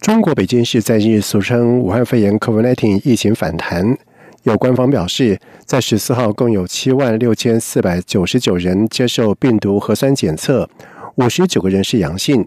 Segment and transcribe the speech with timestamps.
[0.00, 3.98] 中国北京市在日俗称武汉肺炎 （COVID-19） 疫情反弹，
[4.44, 10.70] 有官方表示，在十四号共有七万六千四百九十九人接受病毒核酸检测，
[11.16, 12.46] 五十九个人是阳性。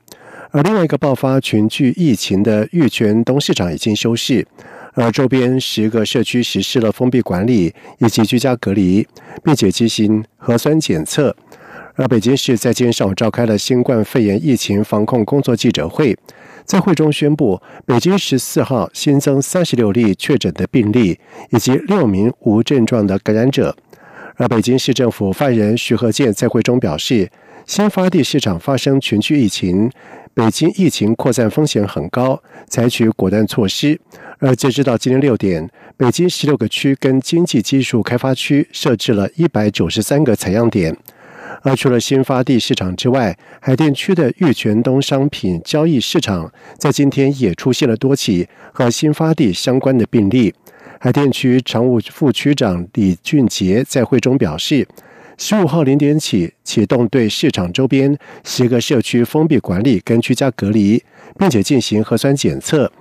[0.52, 4.48] 而另外一个爆发群聚疫情的玉泉东市场已经休市，
[4.93, 9.05] 而周边十个社区实施了封闭管理以及居家隔离，
[9.43, 11.35] 并且进行核酸检测。
[11.95, 16.18] 而北京市在今天上午召开了新冠肺炎疫情防控工作记者会，
[16.65, 23.76] 在会中宣布，北京十四号新增三十六例确诊的病例，以及六名无症状的感染者。
[24.37, 27.29] 而北京市政府发言人徐和建在会中表示，
[27.68, 29.91] 新发地市场发生群聚疫情，
[30.34, 33.99] 北京疫情扩散风险很高，采取果断措施。
[34.40, 40.98] 而截止到今天六点，北京十六个区跟经济技术开发区设置了一百九十三个采样点。
[41.63, 50.53] 而除了新发地市场之外，海淀区的玉泉东商品交易市场在今天也出现了多起和新发地相关的病例。
[50.99, 54.87] 海淀区常务副区长李俊杰在会中表示，
[55.37, 61.03] 十五号零点起启动对市场周边十个社区封闭管理跟居家隔离，
[61.40, 62.91] 并且进行核酸检测。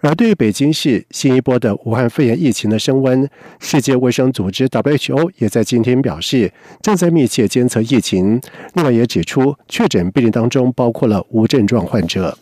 [0.00, 8.40] 而对于北京市新一波的武汉肺炎疫情的升温，世界卫生组织 WHO 也在今天表示，正在密切监测疫情。
[8.74, 12.38] 另外也指出，确诊病例当中包括了无症状患者。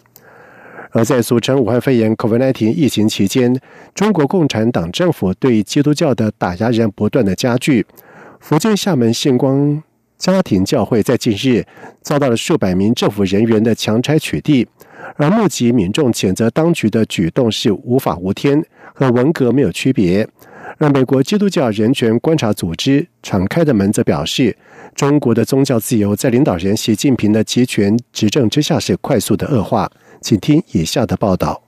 [0.93, 3.59] 而在俗称武汉肺炎 （COVID-19） 疫情期间，
[3.95, 7.87] 中国共产党政府对基督教的打压仍然不断的加剧。
[8.41, 9.83] 福建厦门信光
[10.19, 11.65] 家庭教会在近日
[12.03, 14.67] 遭到了数百名政府人员的强拆取缔。
[15.17, 18.65] 而目击民众谴责当局的举动是无法无天，
[18.95, 20.29] 和文革没有区别。
[20.79, 24.57] 而美国基督教人权观察组织“敞开的门”则表示，
[24.95, 29.91] 中国的宗教自由在领导人习近平的集权执政之下是快速的恶化。
[30.21, 31.66] 请听以下的报道。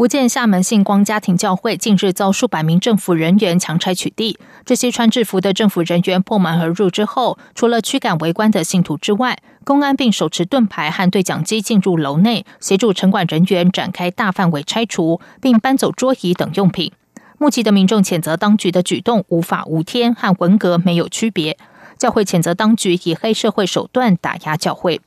[0.00, 4.34] 福建厦门信光家庭教会近日遭数百名政府人员强拆取缔。
[4.64, 16.90] 这些穿制服的政府人员破门而入之后，除了驱赶围观的信徒之外，公安并手持盾牌和对讲机进入楼内，协助城管人员展开大范围拆除，并搬走桌椅等用品。
[17.36, 21.58] 目击的民众谴责当局的举动无法无天，和文革没有区别。
[21.98, 25.02] 教会谴责当局以黑社会手段打压教会。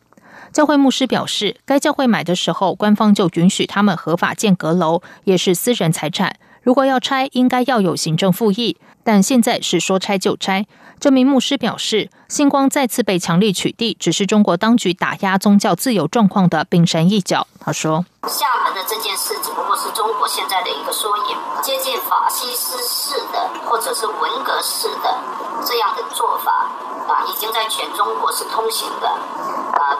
[0.54, 6.36] 教会牧师表示，该教会买的时候，官方就允许他们合法建阁楼，也是私人财产。
[6.62, 10.68] 如果要拆，应该要有行政复议，但现在是说拆就拆。
[11.00, 17.48] 这名牧师表示，星光再次被强力取缔，只是中国当局打压宗教自由状况的冰山一角。
[17.60, 25.18] 他说：“厦门的这件事只不过是中国现在的一个缩影，接近法西斯式的或者是文革式的
[25.66, 26.70] 这样的做法
[27.10, 29.10] 啊，已经在全中国是通行的。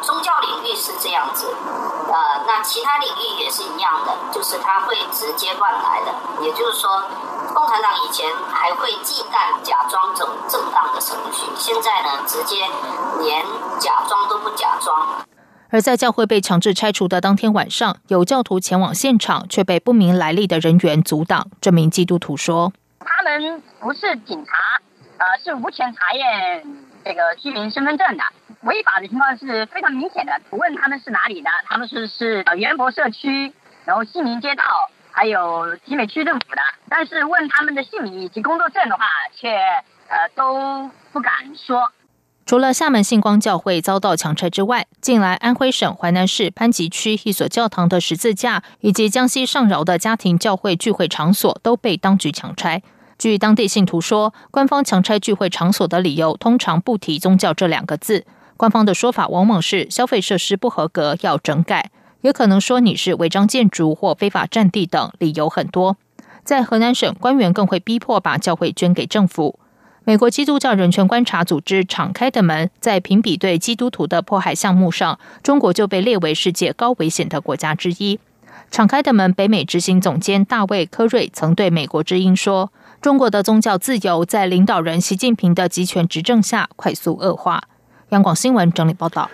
[0.04, 1.48] 啊，宗教领域是这样子，
[2.08, 6.14] 呃，那其他领域也是一样的，就是他会直接乱来的。
[6.44, 7.04] 也就是说，
[7.54, 12.68] 共产党以前还会忌惮假装走正当的程序，现在呢，直接
[13.22, 13.46] 连
[13.80, 15.26] 假装都不假装。
[15.70, 21.48] 而在教会被强制拆除的当天晚上，有教徒前往现场，却被不明来历的人员阻挡。
[21.60, 24.52] 这名基督徒说：“他们不是警察，
[25.18, 26.64] 呃，是无权查验
[27.04, 28.24] 这个居民身份证的。
[28.64, 30.32] 违法的情况是非常明显的。
[30.50, 33.52] 不问他们是哪里的，他们是是呃元博社区，
[33.86, 34.64] 然后信民街道，
[35.12, 36.62] 还有集美区政府的。
[36.90, 39.50] 但是问他们的姓名以及工作证的话，却
[40.08, 41.92] 呃都不敢说。”
[42.46, 52.84] 除了厦门信光教会遭到强拆之外，近来安徽省淮南市潘集区一所教堂的十字架，以及江西上饶的家庭教会聚会场所都被当局强拆。
[53.18, 58.26] 据当地信徒说，官方强拆聚会场所的理由通常不提宗教这两个字，
[58.64, 65.98] 官方的说法往往是消费设施不合格要整改，也可能说你是违章建筑或非法占地等，理由很多。
[66.46, 69.60] 在河南省，官员更会逼迫把教会捐给政府。
[70.06, 78.18] 美国基督教人权观察组织“敞开的门”在评比对基督徒的迫害项目上，中国就被列为世界高危险的国家之一。
[78.72, 82.72] “敞开的门”北美执行总监大卫·科瑞曾对美国之音说
[83.04, 87.64] ：“中国的宗教自由在领导人习近平的集权执政下快速恶化。”
[88.14, 89.30] 央广新闻整理报道。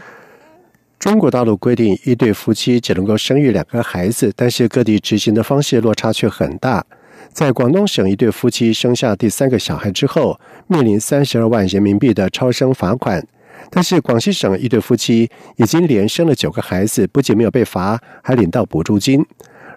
[0.97, 6.85] 中国大陆规定，一对夫妻只能够生育两个孩子，但是各地执行的方式落差却很大。
[7.33, 13.21] 在广东省，一对夫妻生下第三个小孩之后，面临三十二万人民币的超生罚款；
[13.69, 19.25] 但是广西省一对夫妻已经连生了九个孩子，不仅没有被罚，还领到补助金。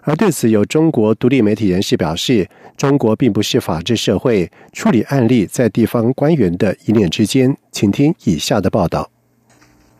[0.05, 9.09] 而对此，有中国独立媒体人士表示：“中国并不是法治社会，处理案例在地方官员的一念之间。”请听以下的报道。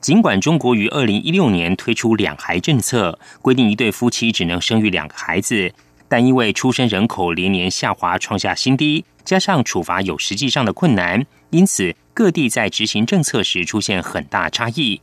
[0.01, 5.71] 尽管中国于二零一六年推出两孩政策，规定一对夫妻只能生育两个孩子，
[6.09, 14.99] 但因为出生人口连年下滑，创下新低，加上处罚有实际上的困难，因此各地在执行政策时出现很大差异。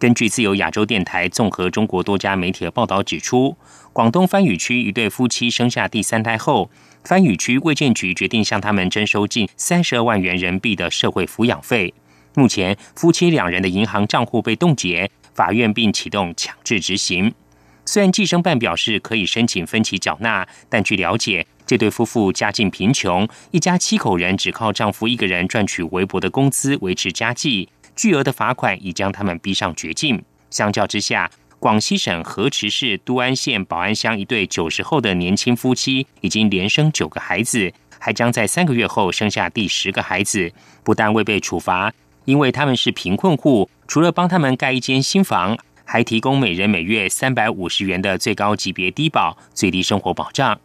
[0.00, 3.54] 根据自由亚洲电台综合中国多家媒体的报道指出，
[3.92, 6.70] 广东番禺区一对夫妻生下第三胎后，
[7.04, 11.92] 番禺区卫健局决定向他们征收近三十二万元人民币的社会抚养费。
[12.32, 17.34] 目前，夫妻两人的银行账户被冻结，法院并启动强制执行。
[17.84, 27.68] 虽然计生办表示可以申请分期缴纳，但据了解，这对夫妇家境贫穷，一家七口人只靠丈夫一个人赚取微薄的工资维持家计，
[28.00, 30.24] 巨额的罚款已将他们逼上绝境。
[30.48, 40.50] 相较之下，广西省河池市都安县保安乡一对九十后的年轻夫妻已经连生九个孩子，还将在三个月后生下第十个孩子，
[40.82, 41.92] 不但未被处罚。
[42.24, 50.58] 因为他们是贫困户，除了帮他们盖一间新房，还提供每人每月三百五十元的最高级别低保、最低生活保障。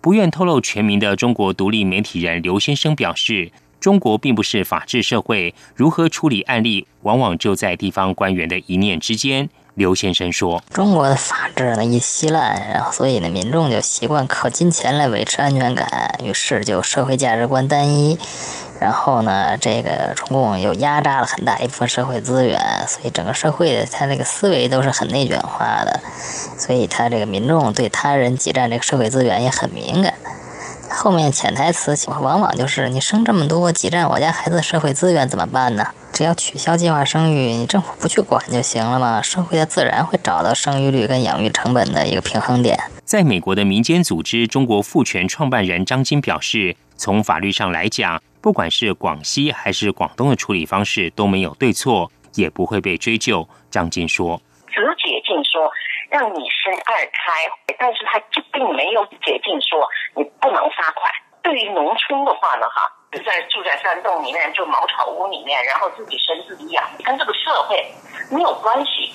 [0.00, 18.18] 不愿透露全名的中国独立媒体人刘先生表示：“中国并不是法治社会，如何处理案例，往往就在地方官员的一念之间。”刘先生说：“中国的法治呢一稀烂，然后所以呢民众就习惯靠金钱来维持安全感，于是就社会价值观单一。”
[18.80, 26.00] 然后呢，这个中共又压榨了很大一部分社会资源，所以整个社会的他这个思维都是很内卷化的，
[26.58, 30.14] 所以他这个民众对他人挤占这个社会资源也很敏感。
[30.90, 35.86] 后面潜台词往往就是你生这么多挤占我家孩子的社会资源怎么办呢？
[36.12, 42.78] 只要取消计划生育，你政府不去管就行了嘛，社会的自然会找到生育率跟养育成本的一个平衡点。
[43.04, 48.20] 在美国的民间组织中国妇权创办人张晶表示，从法律上来讲。
[48.42, 53.46] 不管是广西还是广东的处理方式都没有对错，也不会被追究。
[53.70, 54.40] 张金说
[54.72, 55.60] ：“只解禁说
[56.10, 57.48] 让你生二胎，
[57.78, 61.10] 但是他就并没有解禁说你不能罚款。
[61.42, 62.90] 对于农村的话呢，哈，
[63.24, 67.82] 在住在山洞里面，就茅草屋里面，然后自己生自己养，跟这个社会
[68.30, 69.10] 没有关系。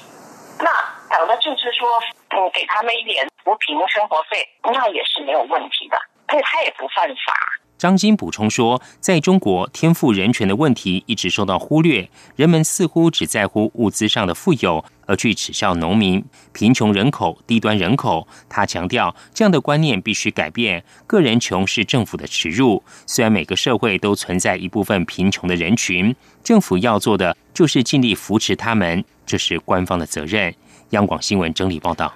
[0.59, 0.71] 那
[1.09, 1.99] 党的政策说，
[2.29, 7.33] 嗯，给他们一点扶贫生活费，那也是没有问题的，而且他也不犯法。”
[7.77, 16.23] 张金补充说，在中国，天赋人权的问题一直受到忽略，人们似乎只在乎物资上的富有，而去耻笑农民、
[16.53, 18.25] 贫穷人口、低端人口。
[18.47, 20.83] 他强调，这样的观念必须改变。
[21.05, 22.81] 个人穷是政府的耻辱。
[23.05, 30.53] 虽然每个社会都存在一部分贫穷的人群，政府要做的就是尽力扶持他们，这是官方的责任。
[30.91, 32.13] 央广新闻整理报道。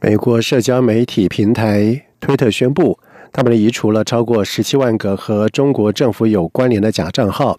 [0.00, 3.00] 美国社交媒体平台推特宣布。
[3.36, 7.58] 他们移除了超过十七万个和中国政府有关联的假账号，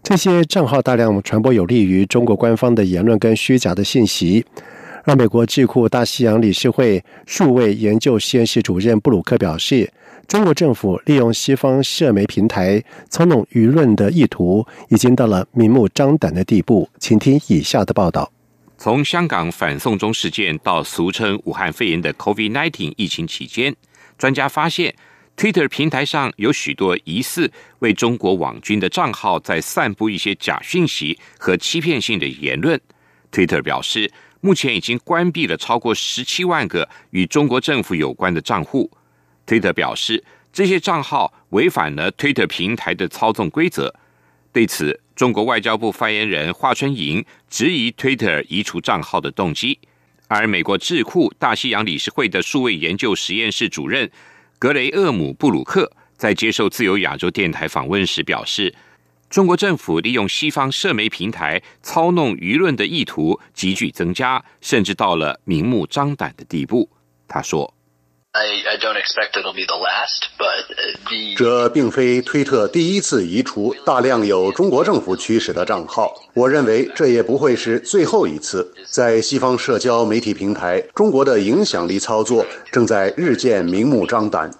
[0.00, 4.46] 这些账号大量传播有利于中国官方的言论跟虚假的信息。
[5.02, 9.92] 而美国智库大西洋理事会数位研究实验室主任布鲁克表示，
[10.28, 16.88] 中国政府利用西方社媒平台操弄舆论的意图，已经到了明目张胆的地步。
[17.00, 18.30] 请听以下的报道：
[18.76, 23.74] 从香港反送中事件到俗称武汉肺炎的 COVID-19 疫情期间，
[24.16, 24.94] 专家发现。
[25.38, 32.78] Twitter 平台上有许多疑似为中国网军的账号在散布一些假讯息和欺骗性的言论。
[33.30, 38.90] Twitter 表示，目前已经关闭了超过十七万个与中国政府有关的账户。
[39.46, 43.94] Twitter 表示，这些账号违反了 Twitter 平台的操纵规则。
[44.52, 49.78] 对此，中国外交部发言人华春莹质疑 Twitter 移除账号的动机，
[50.26, 54.10] 而美国智库大西洋理事会的数位研究实验室主任。
[54.58, 58.74] 格雷厄姆·布鲁克在接受自由亚洲电台访问时表示，
[59.30, 66.90] 中国政府利用西方社媒平台操弄舆论的意图急剧增加，甚至到了明目张胆的地步。
[67.28, 67.72] 他说。
[71.36, 78.72] 这并非推特第一次移除大量有中国政府驱使的账号，我认为这也不会是最后一次。
[78.90, 84.50] 在西方社交媒体平台，中国的影响力操作正在日渐明目张胆。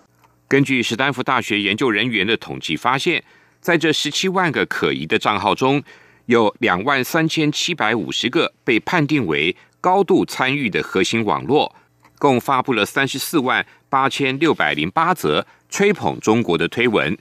[0.49, 3.23] 根据史丹福大学研究人员的统计发现，
[3.61, 5.83] 在这十七万个可疑的账号中，
[6.27, 11.75] 有两万三千七百五十个被判定为高度参与的核心网络，
[12.19, 17.17] 共发布了三十四万八千六百零八则吹捧中国的推文。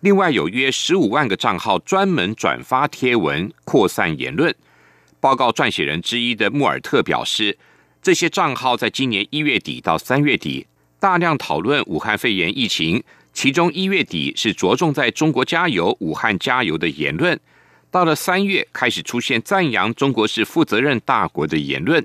[0.00, 4.54] 另外有约十五万个账号专门转发贴文，扩散言论。
[5.20, 7.56] 报告撰写人之一的穆尔特表示，
[8.02, 10.66] 这些账号在今年一月底到三月底
[10.98, 17.38] 大量讨论武汉肺炎疫情，其中一月底是着重在中国加油、武汉加油的言论，
[17.92, 22.04] 到了三月开始出现赞扬中国是负责任大国的言论。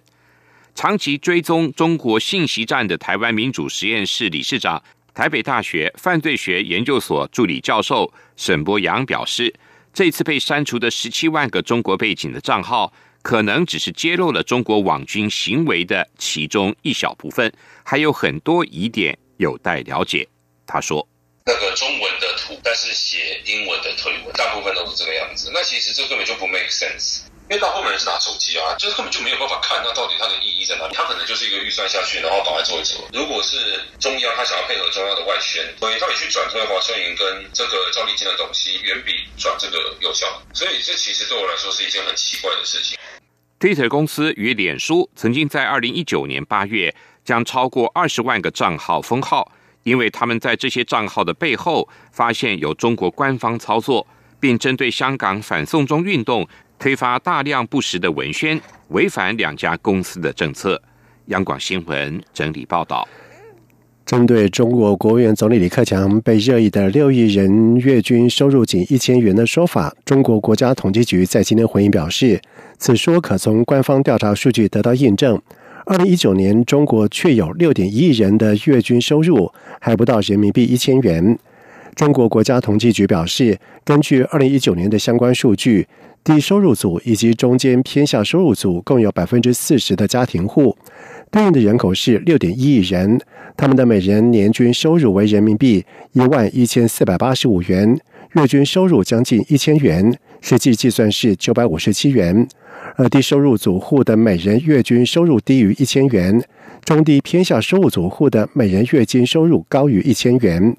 [0.78, 4.84] 长期追踪中国信息战的台湾民主实验室理事长。
[5.12, 9.52] 台北大学犯罪学研究所助理教授沈博阳表示，
[9.92, 12.94] 这次被删除的十七万个中国背景的账号，
[13.24, 17.52] 可能只是揭露了中国网军行为的其中一小部分，
[17.84, 20.28] 还有很多疑点有待了解。
[20.68, 21.08] 他说
[21.44, 25.50] ：“那个中文的图，但是写英文的推文，大部分都是这个样子。
[25.52, 30.94] 那其实这根本就不 make sense。”因为大部分人是拿手机啊，就是根本就没有办法看，那到底它的意义在哪里？
[30.94, 33.08] 它可能就是一个预算下去，然后把它做一做。
[33.14, 40.28] 如果是中央，他想要配合中央的外宣，所以到底去转推华春莹跟这个赵立坚的东西，远比转这个有效。
[40.54, 42.98] 所以这其实对我来说是一件很奇怪的事情。
[43.62, 49.50] Twitter 公司与脸书曾经在二零一九年八月将超过二十万个账号封号，
[49.84, 54.06] 因为他们在这些账号的背后发现有中国官方操作，
[54.38, 56.46] 并针对香港反送中运动。
[56.80, 60.82] 推发大量不实的文宣，违反两家公司的政策。
[61.26, 63.08] 央广新闻整理报道：
[64.06, 72.40] 针对中国国务院总理李克强被热议的六亿人月均收入仅一千元的说法，中国国家统计局在今天回应表示，
[72.78, 75.42] 此说可从官方调查数据得到印证。
[75.86, 81.38] 二零一九年，中国确有六点一亿人的月均收入还不到人民币一千元。
[81.96, 85.88] 中国国家统计局表示，根据二零一九年的相关数据。
[86.24, 90.78] 低收入组以及中间偏下收入组共有百分之四十的家庭户，
[91.32, 93.20] 对应的人口是六点一亿人，
[93.56, 97.98] 他们的每人年均收入为人民币一万一千四百八十五元，
[98.36, 102.48] 月均收入将近一千元，实际计算是九百五十七元。
[102.96, 106.42] 而低收入组户的每人月均收入低于一千元，
[106.84, 110.76] 中低偏下收入组户的每人月均收入高于一千元。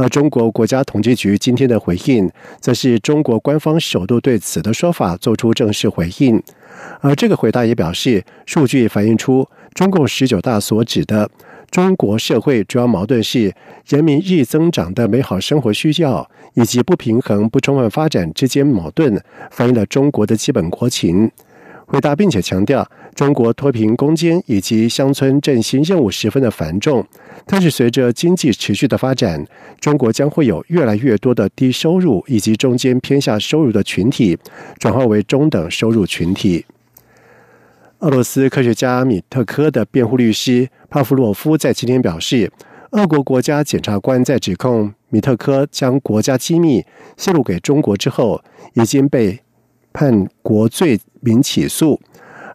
[0.00, 2.26] 而中国国家统计局今天的回应，
[2.58, 6.42] 则是中国官方首度对此的说法做出正式回应。
[7.02, 11.30] 而这个回答也表示，数据反映出中共十九大所指的
[11.70, 13.54] 中国社会主要矛盾是
[13.86, 21.30] 人民日益增长的美好生活需要以及不平衡不充分发展之间矛盾，反映了中国的基本国情。
[21.90, 27.04] 回答，并且强调，中国脱贫攻坚以及乡村振兴任务十分的繁重，
[27.44, 29.44] 但是随着经济持续的发展，
[29.80, 34.38] 中国将会有越来越多的低收入以及中间偏下收入的群体
[34.78, 36.64] 转化为中等收入群体。
[37.98, 42.52] 俄罗斯科学家米特科的辩护律师帕夫洛夫在今天表示，
[42.92, 46.84] 俄国国家检察官在指控米特科将国家机密
[47.16, 48.40] 泄露给中国之后，
[48.74, 49.40] 已经被。
[49.92, 52.00] 判国罪名起诉，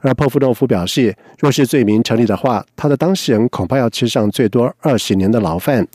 [0.02, 5.88] 而波夫诺夫表示，若是罪名成立的话，他的当事人恐怕要吃上最多二十年的牢饭。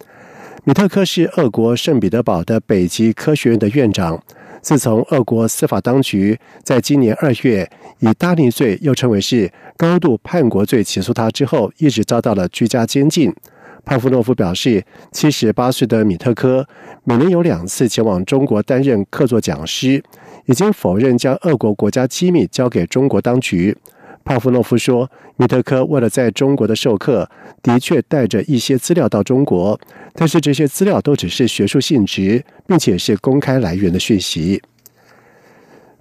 [0.65, 4.23] 米特科是俄国圣彼得堡的北极科学院的院长，
[4.61, 13.35] 自从俄国司法当局在今年二月以大逆罪，又称为是高度叛国罪起诉他之后，一直遭到了居家监禁。
[13.83, 16.69] 帕夫诺夫表示，七十八岁的米特科
[17.05, 20.03] 每年有两次前往中国担任客座讲师。
[20.47, 23.77] 已经否认将俄国国家机密交给中国当局。
[24.23, 27.29] 帕夫诺夫说，米特科为了在中国的授课，
[27.63, 29.81] 的确带着一些资料到中国，
[30.13, 34.63] 但是这些资料都只是学术性质，并且是公开来源的讯息。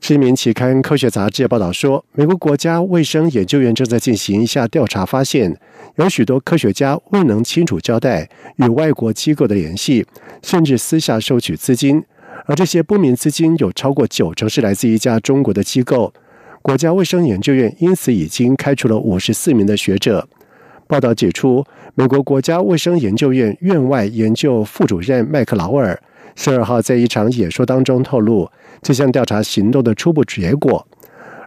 [0.01, 5.57] 知名期刊《科学杂志》报道说，美国国家卫生研究院正在进行一下调查，发现
[5.95, 10.05] 有许多科学家未能清楚交代与外国机构的联系，
[10.41, 12.03] 甚至私下收取资金。
[12.49, 16.11] 而这些不明资金有超过九成是来自一家中国的机构，
[16.63, 20.27] 国家卫生研究院因此已经开除了五十四名的学者。
[20.87, 21.63] 报道指出，
[21.93, 26.01] 美国国家卫生研究院院外研究副主任麦克劳尔
[26.35, 28.49] 十二号在一场演说当中透露
[28.81, 30.87] 这项调查行动的初步结果。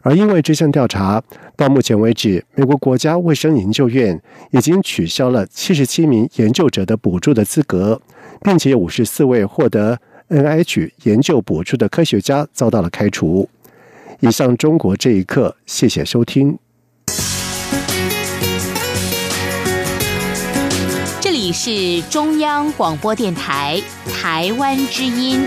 [0.02, 1.20] 而因为这项调查
[1.56, 8.00] 到目前为止，美国国家卫生研究院已经取消了七十七名研究者的补助的资格，
[8.42, 9.98] 并且五十四位获得。
[10.28, 13.48] NIH 研究补助的科学家遭到了开除。
[14.20, 16.58] 以上中国这一刻，谢谢收听。
[21.20, 25.44] 这里是中央广播电台台湾之音。